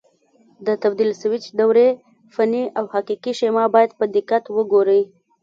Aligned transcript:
د 0.65 0.67
تبدیل 0.81 1.11
سویچ 1.21 1.45
دورې 1.59 1.87
فني 2.33 2.63
او 2.77 2.85
حقیقي 2.93 3.31
شیما 3.39 3.63
باید 3.75 3.91
په 3.99 4.05
دقت 4.15 4.43
وګورئ. 4.55 5.01